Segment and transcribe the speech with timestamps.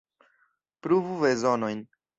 [0.81, 1.89] Pruvu bezonojn.